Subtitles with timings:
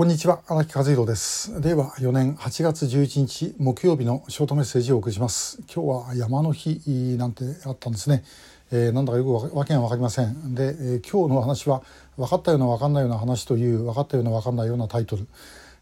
[0.00, 1.60] こんにちは荒木和弘です。
[1.60, 5.58] 令和4年8月11日木曜日のショートメッセージをお送りします。
[5.70, 6.80] 今日は山の日
[7.18, 8.24] なんてあったんですね、
[8.72, 10.54] えー、なんだかよくわけが分かりません。
[10.54, 11.82] で、えー、今日の話は
[12.16, 15.26] 分かったような分かんないような話という分かったような分かんないようなタイトル、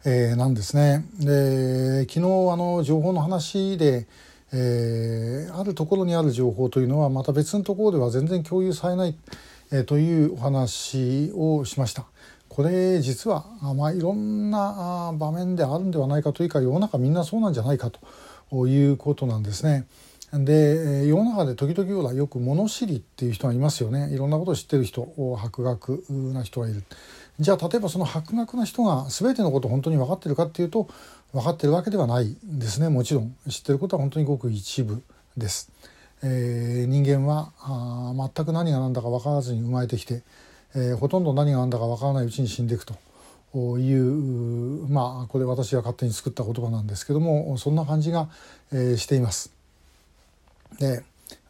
[0.04, 1.05] えー、なんですね。
[1.21, 2.23] で昨日あ
[2.57, 4.09] の情報の話で
[4.50, 9.14] えー、あるところにある情報というのはまた別のところでは全然共有されない、
[9.71, 12.07] えー、というお話をしました。
[12.48, 13.44] これ実は、
[13.76, 17.90] まあ、いろんな場面であるんではないかというか世の中みんなそうなんじゃないか
[18.50, 19.86] ということなんですね。
[20.32, 25.08] で世の中で時々ほらよく物知りっていう人がいますよねいろんなことを知ってる人
[25.39, 26.82] 博学な人がいる
[27.40, 30.86] じゃあ例えばその博学な人が全てのことを本当に分かってるかっていうと
[31.32, 35.03] 分かってるわけではないんですねもちろん知ってることは本当にごく一部
[35.36, 35.70] です。
[36.22, 40.25] えー、人間はあ全く何が何だか分からずに生まれてきて
[40.75, 42.95] えー、ほとんど何が何だか分からないうちに死んでいくと
[43.78, 48.29] いうまあこれ私が勝手に作った言葉なんですけどもそんな感じが、
[48.73, 49.53] えー、しています。
[50.79, 51.03] で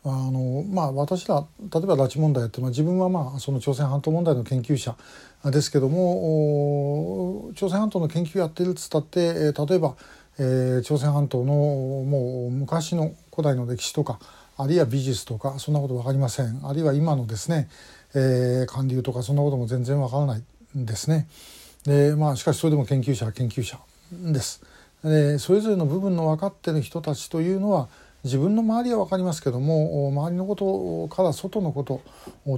[0.04, 4.96] あのまあ私ら例えば拉致問題って、まあ、自分はまあその朝鮮半島問題の研究者
[5.44, 9.96] ですけども朝鮮半島の研究やってるっつったって例えば、
[10.38, 14.18] えー、朝鮮半島のもう昔の古代の歴史とか
[14.56, 17.68] あるいは美術とかそんなこと分かりませんあるいは今のですね
[18.14, 20.42] えー、韓流とかそんなことも全然わからない
[20.78, 21.28] んですね。
[21.84, 23.78] でまあしかしそれでも研究者は研究者
[24.12, 24.62] です。
[25.04, 27.88] でそれぞれの部分の分かってる人たちというのは
[28.24, 32.02] 自分の周りは分かりますけども周りのことから外のこと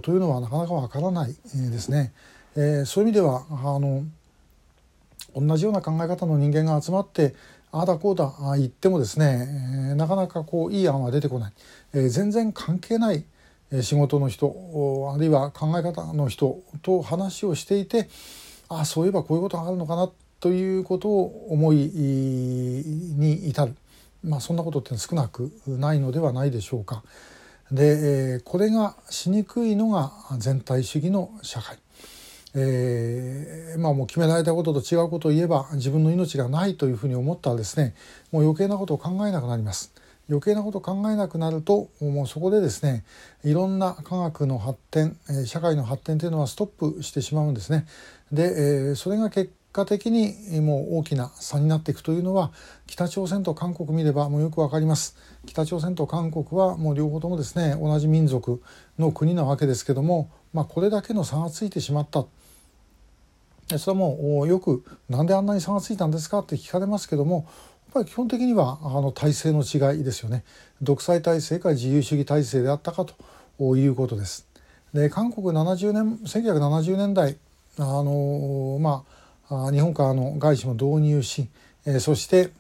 [0.00, 2.12] というのはなかなか分からないですね。
[2.56, 4.04] えー、そういう意味ではあの
[5.36, 7.34] 同じような考え方の人間が集まって
[7.72, 11.52] ああだこうだ言ってもですね、えー、なかなかこういい案は出てこない、
[11.94, 13.24] えー、全然関係ない
[13.82, 18.08] 仕事の人あるいは考え方の人と話をしていて
[18.68, 23.74] あそういえばこういうことがあるのかなということを思いに至る、
[24.24, 27.02] まあ、そんなことって少なくないのではないでしょうか。
[27.70, 31.78] でこれがしにくいのが全体主義の社会。
[32.52, 37.94] えー、まあもう決められたことと違うことを言えば自分の命がないというふうに思ったらですね
[38.32, 39.92] もう余計なことを考えなくなります。
[40.30, 43.04] 余計なこと考えなくなるともうそこでですね
[43.44, 47.86] いろんな科学の発展社会の発展というのはストップしてしまうんですね。
[48.30, 52.52] でそれが結果的にもう大きな差になっていくというのは
[52.86, 55.16] 北朝鮮と韓国見ればもうよくわかります。
[55.46, 58.62] 北朝鮮と韓国はもう両方ともですね同じ民族
[58.98, 62.24] の国なわけですけども、まあ、これだけの差がついてしまった。
[63.78, 67.46] それはもうよく「なんであんなに差がついたんですか?」って聞かれますけども
[67.92, 70.44] ぱり基本的にはあの体制の違いですよね
[70.82, 74.46] 独裁体制か自由主義体制であったかということです。
[74.94, 77.36] で韓国70年1970年代
[77.78, 79.04] あのま
[79.48, 81.48] あ日本からの外資も導入し、
[81.86, 82.50] えー、そして、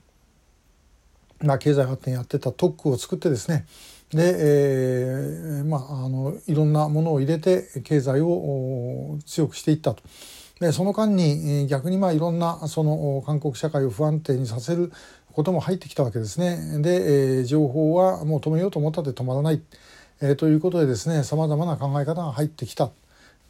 [1.40, 3.66] まあ、経済発展やってた特区を作ってですね
[4.12, 10.02] で、えー、まああのいろんなものを入れて経済を強くしていったと。
[10.60, 14.92] でその間に逆にまあいろんなその韓国社会を不安定にさせる
[15.40, 16.82] ことも入ってきたわけですね。
[16.82, 19.62] で、えー、情報はもう止めようと思ったって止まらない、
[20.20, 22.90] えー、ということでですねさまざまな考え方が入ってきた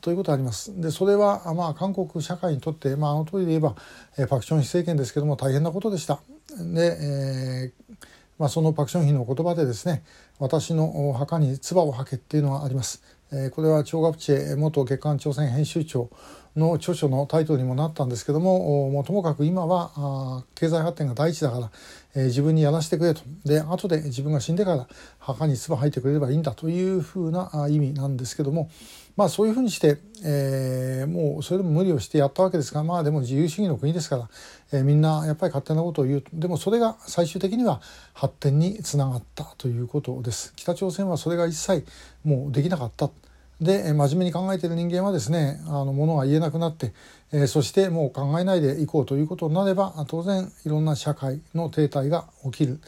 [0.01, 0.81] ということがあります。
[0.81, 3.75] でそれはまあ韓国社会にとって、まあ、あの通りで言えば、
[4.19, 6.21] えー、パク・チョンヒ政権ですけども大変なことでした。
[6.59, 8.07] で、えー
[8.39, 10.03] まあ、そのパク・チョンヒの言葉でですね
[10.39, 13.03] 「私の墓に唾を吐け」っていうのがあります。
[13.33, 16.11] え、これはチョウ・ガプチェ元月刊朝鮮編集長
[16.57, 21.71] の著書のタイトルにもなったんですけどももうともかく今は経済発展が第一だから、
[22.17, 23.21] え、自分にやらせてくれと。
[23.45, 24.89] で後で自分が死んでから
[25.19, 28.69] 墓に唾吐いてくれればいいんだというふうな意味なんですけども
[29.17, 34.29] まあそういうふうにして、えー、もうそれでも無理をしてやったわけですがまあでも自由主義の国ですから、
[34.73, 36.25] えー、みんなやっぱり勝手なことを言う。
[36.33, 37.81] でもそれが最終的には
[38.13, 40.53] 発展につながったということです。
[40.57, 41.87] 北朝鮮はそれが一切
[42.25, 43.11] もうできなかった。
[43.61, 46.93] で真面目に考えている人間はですねあのものが言えなくなって、
[47.31, 52.81] え、そしてもう考えないでいこうということになれば当然いろんな社会の停滞が起きる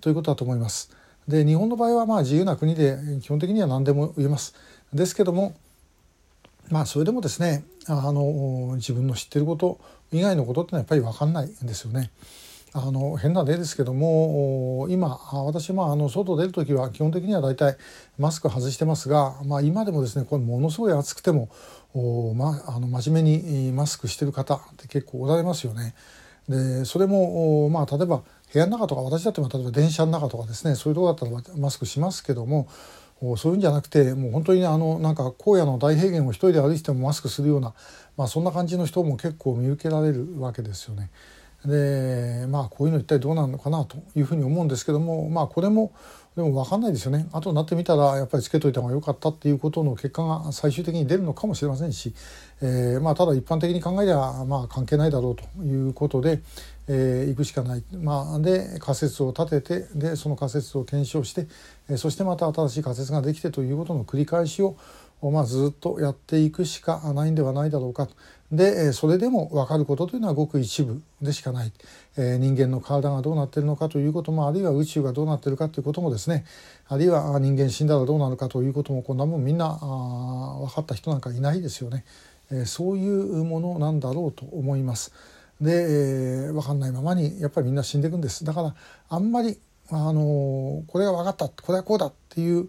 [0.00, 0.90] ということだと思います。
[1.26, 4.54] で日本の場合はまあ自由な国で基本的には何でも言えます。
[4.92, 5.54] ですけども
[6.70, 9.80] まあそれでもですねあの自分の知ってること
[10.12, 12.10] 以外のことってのはやっぱり分かんないんですよね。
[12.72, 17.76] あの変な例ですけども今私まああの外出る時は基本的には大体
[18.16, 21.48] マスク外してますが、まあ、今でもですねこれものすごい暑くても
[22.36, 25.94] まあの真面目にマスクしてる方って結構おられますよね。
[26.48, 28.22] でそれもまあ例えば
[28.52, 32.68] 部屋の中とか私だって例えば電車の中とかですねそういうとこだったらマスクしますけども
[33.36, 37.74] そういうんじゃなくてもう本当にあのなんか荒野の大平原を一人で歩いてもマスクするような、
[38.16, 41.10] まあ、そんな感じの人も結構見受けられるわけですよね。
[41.64, 45.92] でまあこういうの一体どうなのかなというふうに思うんですけどもまあこれも
[46.36, 47.28] でも分かんないですよね。
[47.32, 52.14] 後になってみたらやっぱりつけといた方が良かったっていうことの結果が最終的に出るのかもしれませんし、
[52.62, 56.40] えー、まあただ一般的に考えりゃまあ関係ないだろうということで、
[56.86, 61.48] えー、行くしかない、まあ、で仮説を立ててでその仮説を検証して、
[61.88, 64.76] えー、そしてまた新しい仮説ができてということの繰り返しを
[65.22, 68.08] まあ、ずっとやっていくしかないんではないだろうか
[68.52, 71.72] でそれでも分かることというのはごく一部でしかない、
[72.16, 76.44] えー、人間の体がどうなっているのかということもあるいは宇宙がどうなっているかということもですね。
[76.88, 82.04] あるいは人間死んだらどうなるかということもこんなもんみんなあ分かった人なんかいないですよね、
[82.50, 85.12] えー、そういうものなんだろうと思います。
[85.60, 88.44] で、えー、分かんないままにやっぱりみんな死んでいくんです。
[88.44, 88.74] だから
[89.10, 92.68] あんまりあのこれが分かったこれはこうだっていう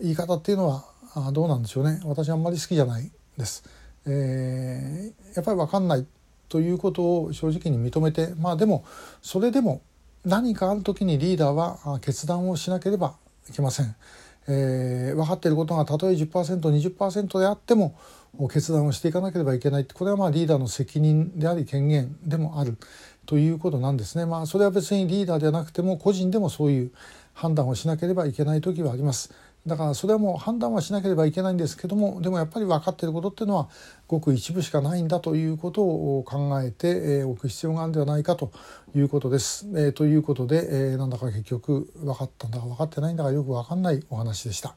[0.00, 3.64] 言い方っていうのはあどうなんでしょうね私あんまり好きじゃないです。
[4.06, 6.06] えー、やっぱり分かんない
[6.48, 8.84] ということを正直に認めてまあでも
[9.22, 9.80] それでも
[10.24, 13.16] 何かある時にリーダーは決断をしなければ
[13.48, 13.94] いけません。
[14.46, 17.96] えー、分かっていることがたとえ 10%20% であっても
[18.50, 22.76] 決断をしていかなければいけないこれはまあリーダーの責任であり権限でもある
[23.26, 24.26] ということなんですね。
[24.26, 26.92] まあそれは別にリーダーではなくても個人でもそういう
[27.32, 29.32] 判断をしなければいけない時はあります。
[29.66, 33.68] だからそれはもう判断はしなければいけないんですけどもでもやっぱり分かっていることっていうのは
[34.06, 38.52] ごく一部しかないんだということを考えておく必要があるんではないかと
[38.94, 39.66] いうことです。
[39.74, 44.74] えー、ということで、えー、なんだか結局分かったんだか分かってないんだかよく分かんないお話でした。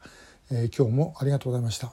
[0.50, 1.86] えー、今日もありがとうございました。